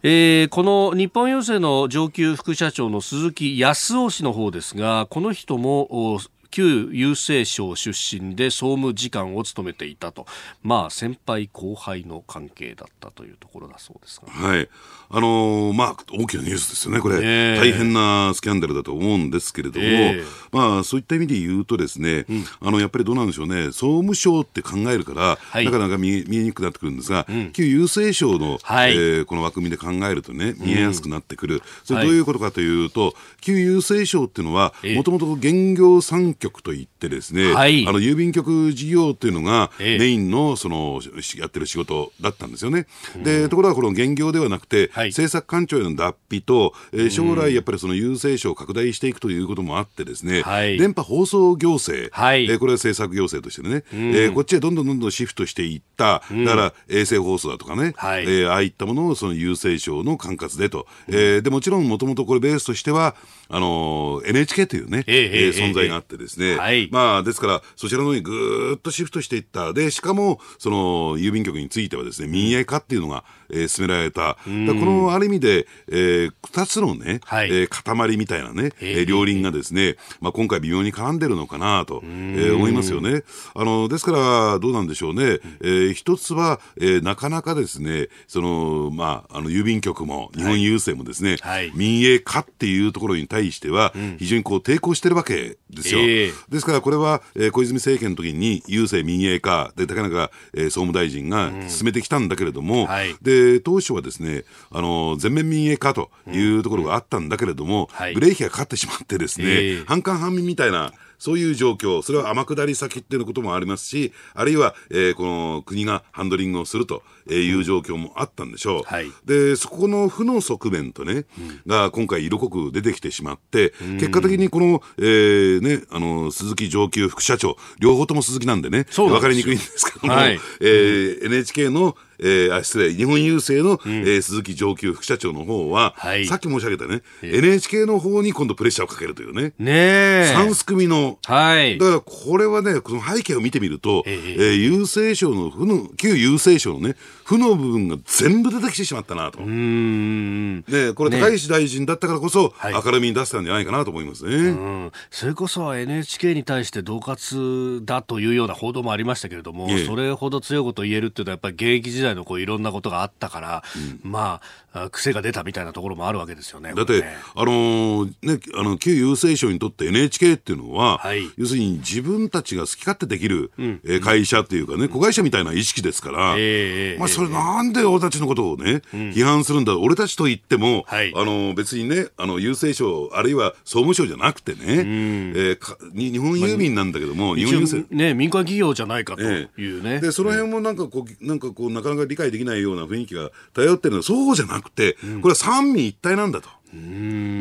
[0.03, 6.21] えー、この日本郵政の上級副社長の鈴木康夫氏の方ですがこの人も
[6.51, 10.27] 旧郵政省出身で総務次官を務めていたと、
[10.63, 14.69] まあ、先輩後輩の関係だったというところだそうですが、はい、
[15.11, 17.55] あのー、まあ、大きなニュースですよね、これ、え。
[17.55, 41.01] ー、大変なスキャンダルだと思うんですけれども、えー、まあ、そういった意味で言うとですね、うん、あのやっぱりどうなんでしょうね、総務省って考えるから、はい、なかなか見え見えにくくなってくるんですが、うん、旧郵政省の、はい、えー、この枠組みで考えるとね、見えやすくなってくる、うん、それどういうことかというと、はい、旧郵政省っていうのは、もともと現業産局といってですね、はい、あの郵便局事業っていうのがメインのその
[41.37, 42.87] やってる仕事だったんですよね。
[43.23, 63.15] でところがこの現業ではなくて、はい、政策官庁への脱皮と、えー、将来やっぱりその郵政省を拡大していくということもあってですね、はい、電波放送行政、はい、えー、これは政策行政としてね、えー、こっちへどんどんどんどんシフトしていった、だから衛星放送だとかね、はい、えー、ああいったものをその郵政省の管轄でと、えー、でもちろんもともとこれベースとしては
[63.51, 69.73] あのー、NHK というね、えー、えー、存在があってですね、はい、まあですからそちらの方にぐーっとシフトしていった。
[69.73, 83.23] でしかもその郵便局についてはですね民営化っていうのが、えー、進められた、このある意味で、えー、2つのね、はい、えー、塊みたいなね、えー、両輪がですね、まあ、今回微妙に絡んでるのかなと、えー、思いますよね。
[83.55, 96.01] あのですからどうなんでしょうね、えー、一つは、えー、なかなかですねその、まあ、あの郵便局も日本郵政もですね、はい、民営化っていうところに対しては、非常にこう抵抗してるわけですよ。
[96.01, 107.97] えー、ですからこれは、えー、小泉政権の時に郵政民営化で高中、えー、総務大臣が進めてきたんだけれども、うんはい、で当初はですねあの全面民営化というところがあったんだけれども、うん。
[107.99, 118.83] はい、ブレーキがかかってしまってですね、えー、半官半民みたいなそういう状況、それは天下り先っていうこともありますし、あるいは、えー、この国がハンドリングをするという状況もあったんでしょう。
[118.85, 139.53] はい、で、そこの負の側面とね、うん、が今回色濃く出てきてしまって、うん、結果的にこの、えー、ね、あの、鈴木上級副社長、両方とも鈴木なんでね、わかりにくいんですけども、はい、えー、NHK のえー、あ失礼、日本郵政の、うん、えー、鈴木上級副社長の方は、はい、さっき申し上げたね、NHK の方に今度プレッシャーをかけるというね。
[139.59, 141.19] ね三すくみの。
[141.25, 141.79] はい。
[141.79, 145.51] だからこれはね、この背景を見てみると、えー、えー、郵政省の、
[145.97, 146.97] 旧郵政省のね、
[147.29, 149.41] 負の部分が全部出てきてしまったなと。
[149.41, 150.61] うん。
[150.61, 154.35] ね、これ高市大臣だったからこそ、明るみに出したんじゃないかなと思いますね。
[154.35, 154.93] うん。
[155.11, 166.73] それこそ NHK に対して恫喝だというような報道もありましたけれども、それほど強いことを言えるっていうのはやっぱり現役時代のこういろんなことがあったから、うん、まあ、癖が出たみたいなところもあるわけですよね。
[166.75, 187.95] だって、ね、あのね、あの、旧郵政省にとって NHK っていうのは、はい、要するに自分たちが好き勝手できる、うん、え会社っていうかね、子会社みたいな意識ですから、えー、まあ、それなんで俺たちのことをね、うん、批判するんだ、俺たちと言っても、はい、あの、別にね、あの、郵政省、あるいは総務省じゃなくてね、うん、えー、か日本郵便なんだけども、まあ、日本郵政。
[187.95, 190.01] ね、民間企業じゃないかというね。
[190.01, 196.49] で、その辺もなんかこう、なんかこう、なかなか理解できないような雰囲気が頼ってるのはそうじゃなくて、これは三位一体なんだと。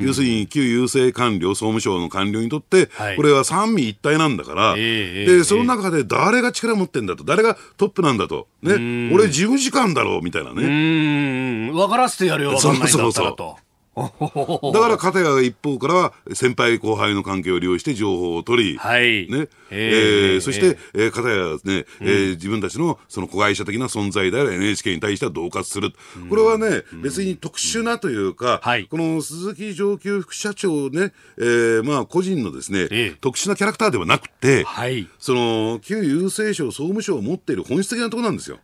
[0.02, 11.72] 要するに旧郵政官僚、総務省の官僚にとって、はい、これは三位一体なんだから、えー、で、その中で誰が力持ってんだと、誰がトップなんだと、ね、俺事務次官だろうみたいなね。
[11.72, 13.12] 分からせてやるよ、分かんないんだったらと。
[13.12, 13.67] そうそうそう
[13.98, 19.48] だから片や一方からは先輩後輩の関係を利用して情報を取り、はい、ね。
[19.70, 25.92] えー、そして、えー、片やね、えー、自分たちのその子会社的な存在である NHK に対しては恫喝する。
[26.30, 38.60] これはね、別に特殊なというか、はい、この鈴木上級副社長ね、えー、まあ個人のですね、えー、特殊なキャラクターではなくて、はい、その旧郵政省総務省を持っている本質的なところなんですよ。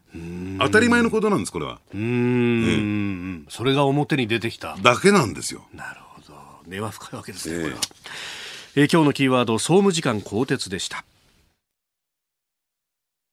[0.60, 1.80] 当たり前のことなんです、これは。
[1.94, 4.78] うん、ね、それが表に出てきた。
[4.82, 5.66] だけなんですよ。
[5.74, 6.34] なるほど。
[6.68, 7.82] 根は深いわけですね、これは。
[8.76, 11.06] えー、今日のキーワード、総務次官更迭でした。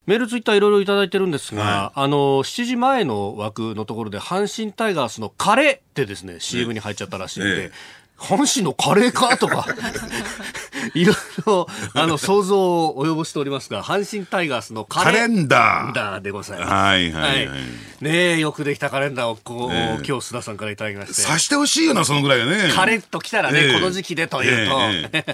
[0.06, 7.72] メールツイッターいろいろいただいてるんですが、はい、あの7時前の枠のところで阪神タイガースのカレーってですね CM に入っちゃったらしいんで、ええ
[8.20, 9.36] 阪神のカレーか？
[9.36, 9.66] とか。
[10.94, 11.16] いろい
[11.46, 16.20] ろあの想像を及ぼしておりますが阪神タイガースのカレンダー。
[16.20, 16.72] でございます。
[16.72, 17.58] はいはい、はい、
[18.00, 21.14] ねよくできたカレンダーをこう、えー、今日須田さんからいただきまして。
[21.14, 22.70] さしてほしいよなそのぐらいね。
[22.74, 25.24] カレッと来たらね、えー、この時期でというと、え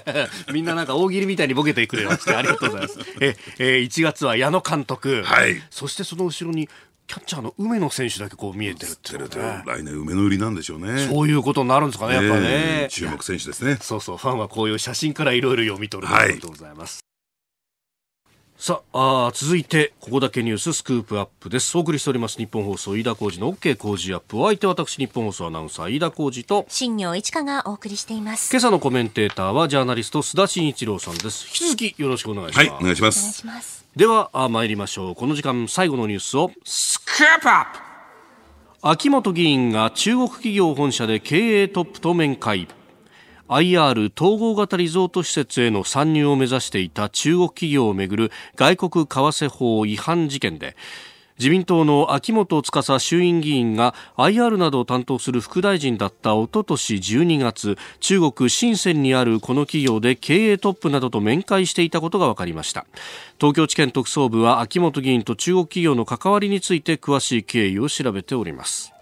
[0.47, 2.99] ー、 みんななんか大喜利みたいにボケてくれましてありがとうございます。
[3.19, 6.69] ええー、1月は矢野監督、はい、そしてその後ろに
[7.07, 11.07] キャッチャーの梅野選手だけこう見えてるっていう、ね、来年梅野売りなんでしょうね。
[11.07, 12.87] そういうことになるんですかねやっぱね。
[12.91, 13.77] 注目選手ですね。
[13.81, 17.06] そうそうファンはこういう写真からいろいろ読み取るということでございます、はい、
[18.57, 21.77] さあ続いてここだけニューススクープアップです。
[21.77, 24.41] お送りしております日本放送飯田浩司の OK 工事アップ。
[24.41, 28.51] お相手私日本放送アナウンサー飯田浩司と新業一華がお送りしています。
[28.51, 31.45] 今朝のコメンテーターはジャーナリスト須田慎一郎さんです。
[31.45, 32.69] 引き続きよろしくお願いします。
[32.69, 33.19] はいお願いします。
[33.19, 33.85] お願いします。
[33.95, 35.15] では参りましょう。
[35.15, 37.79] この時間最後のニュースをスクープアップ。
[38.81, 42.67] 秋元議員が中国企業本社で経営トップと面会
[43.49, 50.75] IR 統合型リゾート施設への参入を目指していた中国企業をめぐる外国為替法違反事件で
[51.39, 62.87] 自民党の秋元司衆院議員が IR などを担当する副大臣だったおととし12月中国深センにあるこの企業で経営トップなどと面会していたことが分かりました。
[63.39, 68.96] 東京地検特捜部は秋元議員と中国企業の関わりについて詳しい経緯を調べております。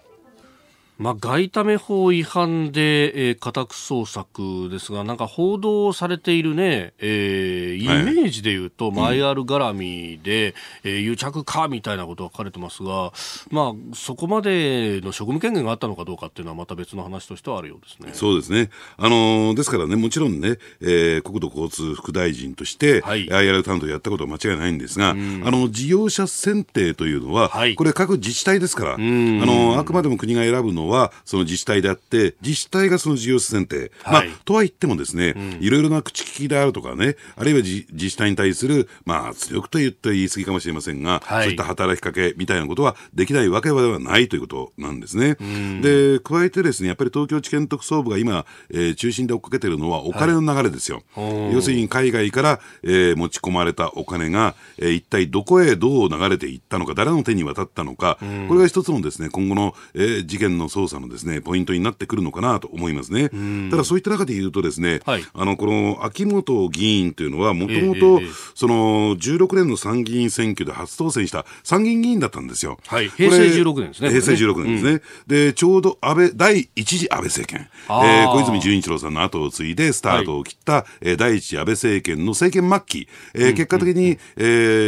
[0.97, 13.11] まあ、外為法違反で、えー、家宅捜索ですが、なんか報道されているね、えー、イメージで言うと、はい、マイアル絡みで、うん、えー、癒着かみたいなことが書かれてますが、
[13.49, 18.11] まあ、そこまでの職務権限があったのかどうかっていうのは、また別の話としてはあるようですね。
[18.13, 18.69] そうですね。
[18.95, 33.91] あのー、ですからね、もちろんね、えー、国土交通副大臣として、はい、IR 担当やったことは間違いないんですが、あの、事業者選定というのは、はい、これ各自治体ですから、あの、あくまでも国が選ぶのは、その自治体であって、自治体がその事業者選定。
[34.03, 45.37] はい、まあ、とは言ってもですね、うん、いろいろな口利きであるとかね、あるいは自治体に対する、まあ、圧力と言って言い過ぎかもしれませんが、はい、そういった働きかけみたいなことはできないわけではないということなんですね。
[45.81, 51.03] で、加えてですね、やっぱり東京地検特捜部が今、えー、中心で追っかけてるのはお金の流れですよ。
[51.15, 51.21] は
[51.51, 58.17] い、要するに海外から、えー、持ち込まれたお金が、えー、一体どこへどう流れていったのか、誰の手に渡ったのか、
[58.47, 63.29] これが一つのですね、今後の、えー、事件の捜査のですね、ポイントになってくるのかなと思いますね。
[63.69, 68.21] ただそういった中で言うとですね、はい、あの、この秋元議員というのは、もともと、
[68.53, 72.77] その、16年の参議院選挙で初当選した参議院議員だったんですよ。
[72.87, 74.09] はい、平成16年ですね。
[74.09, 74.91] 平成16年ですね。
[74.91, 84.43] うん、で、ちょうど安倍、第一次安倍政権、えー、小泉純一郎さんの後を継いでスタートを切った、はい、えー、第一次安倍政権の政権末期、えー、結果的に、うん、え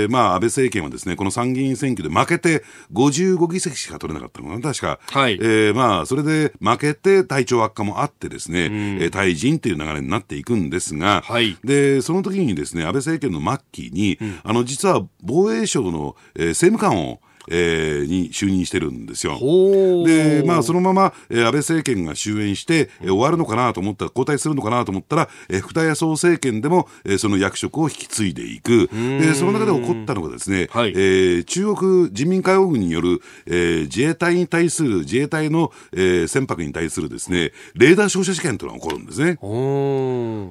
[0.05, 2.63] ー、まあ、安倍政権はですね、この参議院選挙で負けて
[2.93, 4.99] 55議席しか取れなかったのかな、確か。
[5.07, 19.37] はい、えー、まあ、それで負けて体調悪化もあってですね、うん、えー、退陣っていう流れになっていくんですが、はい、で、その時にですね、安倍政権の末期に、うん、あの、実は防衛省の、えー、政務官をえー、に就任してるんですよ。
[20.05, 28.89] で、まあ、そのまま、えー、安倍政権が終焉して、えー、終わるのかなと思ったら、交代するのかなと思ったら、えー、福田康夫政権でも、えー、その役職を引き継いでいく。
[28.91, 39.37] で、その中で起こったのがですね、はい、えー、中国人民解放軍による、えー、自衛隊に対する、自衛隊の、えー、船舶に対するですね、レーダー照射事件というのが起こるんですね。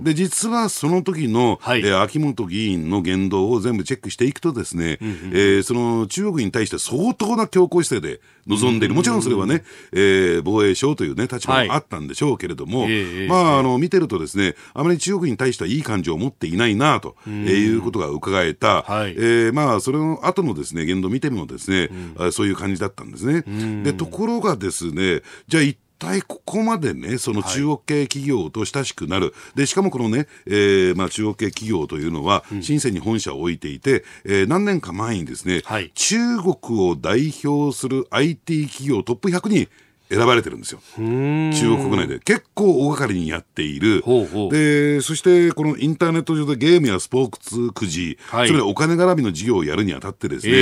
[0.03, 23.43] で、実はその時の、はい、えー、秋元議員の言動を全部チェックしていくとですね、うんうん、えー、その中国に対して相当な強硬姿勢で臨んでいる、もちろんそれはね、えー、防衛省という、ね、立場があったんでしょうけれども、はい、まあ、あの見てると、ですねあまり中国に対してはいい感情を持っていないなと、えいうことが伺えた、はい、えー、まあ、それの後のですね言動を見てもですね、うん、そういう感じだったんですね。
[23.83, 39.69] でところがですねじゃあ一体ここまでね、その中国系企業と親しくなる、はい、でしかもこのね、えーまあ、中国系企業というのは、深センに本社を置いていて、えー、何年か前にですね、はい、中国を代表する IT 企業トップ100に
[40.09, 40.81] 選ばれてるんですよ。
[40.97, 42.21] 中国国内で。
[42.21, 44.05] 結構大掛かりにやっている。
[44.51, 50.57] で、そしてこのインターネット上でゲームやスポーツくじ、はい、それお金絡みの事業をやるにあたってですね、え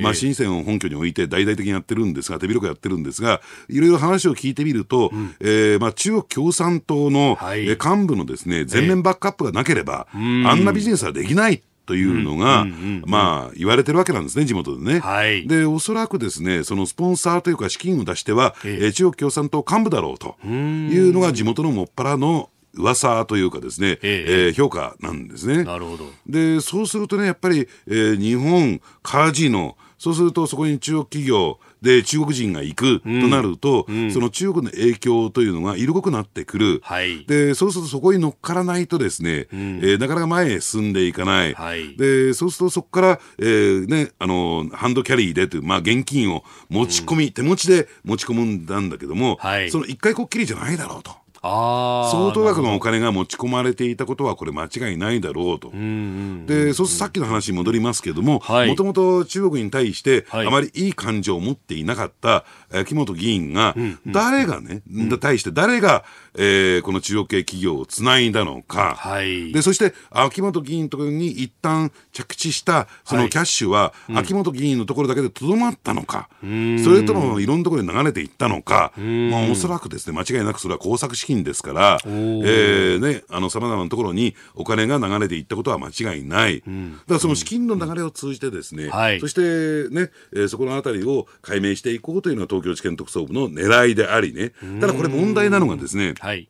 [0.00, 12.66] ー、まあ、深センを本拠に置いて大々的にやってるんですが、手広くやってるんですが、いろいろ話を聞いてみると、うん、えー、まあ、中国共産党の、はい、幹部のですね、全面バックアップがなければ、えー、あんなビジネスはできないというのが、
[13.06, 15.00] まあ、言われてるわけなんですね、地元でね。
[15.00, 25.64] はい、で、おそらくですね、そのスポンサーというか資金を出しては、えー、中国共産党幹部だろうというのが地元のもっぱらの噂というかですね、えええー、評価なんですね。
[25.64, 26.04] なるほど。
[26.26, 51.20] で、そうするとね、やっぱり、えー、日本カジノ、そうするとそこに中国企業、で中国人が行くとなると、うん、その中国の影響というのが色濃くなってくる、はい、でそうするとそこに乗っからないとですね、うん、えー、なかなか前へ進んでいかない、はい、でそうするとそこから、えーね、あのハンドキャリーでという、まあ、現金を持ち込み、うん、手持ちで持ち込むんだけども、はい、その一回こっきりじゃないだろうと。
[51.42, 55.70] 相当額のお金が持ち込まれていたことはこれ間違いないだろうと。
[55.70, 62.44] で、そうするとさっきの話に戻りますけれども、もともと中国に対してあまりいい感情を持っていなかった
[62.84, 63.74] 木本議員が、
[64.06, 64.82] 誰がね、
[65.20, 66.04] 対して誰が、
[66.34, 96.48] えー、この中国系企業をつないだのか、はい、でそして秋元議員のところに一旦着地したそのキャッシュは、はい、秋元議員のところだけでとどまったのか、それともいろんなところに流れていったのか、まあ、おそらくですね間違いなくそれは工作資金ですから、えーね、あのさまざまなところにお金が流れていったことは間違いない、うん、だからその資金の流れを通じてですね、はい、そしてね、えー、そこのあたりを解明していこうというのは東京地検特捜部の狙いでありね、ただこれ問題なのがですね、はい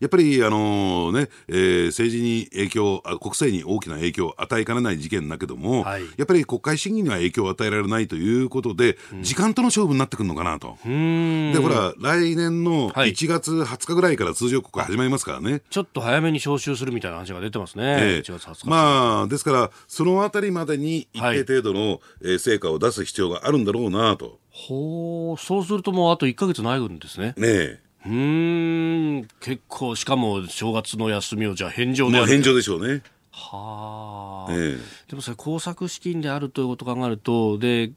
[0.00, 10.76] やっぱり、あのね、えー、政治に影響、国政に大きな影響を与えかねない事件だけども、はい、やっぱり国会審議には影響を与えられないということで、うん、時間との勝負になってくるのかなと。
[10.84, 17.84] で、ほら、来年の1月20日ぐらいから通常国会始まりますからね、はい、ちょっと早めに召集するみたいな話が出てますね。
[17.84, 24.38] えー、まあ、ですから、そのあたりまでに一定程度の、はい、えー、成果を出す必要があるんだろうなと。
[24.50, 27.34] ほう、そうするともうあと1か月ないんですね。
[27.36, 27.84] ねえ。
[28.06, 29.28] うん。
[29.40, 33.02] 結構しかも正月の休みをじゃあ返上であ返上でしょうね。
[33.36, 37.90] はあ、ええ、でもそれ工作資金であるということを考えるとで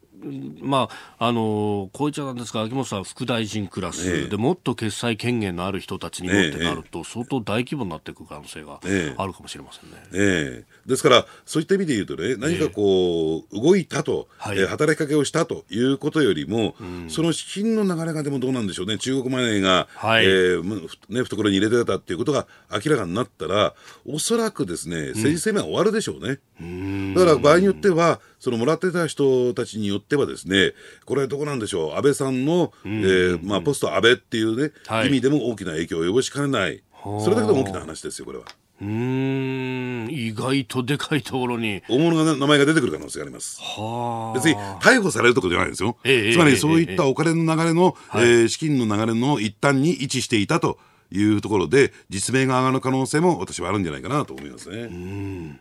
[0.61, 8.79] まあ、あのこういっちゃなんですが秋元さん、副大臣クラス、ええ、でもっと決裁権限のある人たちにもってなると、相当大規模になっていく可能性が
[9.17, 10.89] あるかもしれませんね、ええ。
[10.89, 23.75] ですから、そういった意味で言うとね、何かこう、動いたと、はい、えー、働きかけをしたということよりも、うん、その資金の流れがでもどうなんでしょうね、中国マネーが、はい、えー、ね、懐に入れてたっていうことが明らかになったら、
[24.05, 26.39] おそらくですね、政治生命は終わるでしょうね。
[26.61, 30.73] うん、だから場合によっては、そのもらってた人たちによってはですね、
[31.05, 36.83] これどこなんでしょう、安倍さんの、うん、えー、まあ、ポスト安倍っていうね、はい、意味でも大きな影響を及ぼしかねない。
[37.03, 38.45] それだけでも大きな話ですよ、これは。
[38.79, 40.07] うん。
[40.11, 41.81] 意外とでかいところに。
[41.89, 43.59] 大物が名前が出てくる可能性があります。
[43.59, 50.77] は別に逮捕されるところじゃないですよ、ええ、つまりそういったお金の流れの、えええー、資金の流れの一端に位置していたと
[51.11, 54.77] いうところで実名が上がる可能性も私はあるんじゃないかなと思いますね。
[54.77, 55.59] うん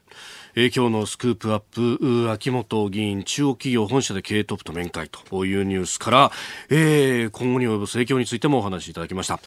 [0.59, 6.32] え、今日のスクープアップ秋元議員中央企業本社で経営トップと面会というニュースから、
[6.70, 9.38] えー、今後に及ぼす影響についてもお話しいただきました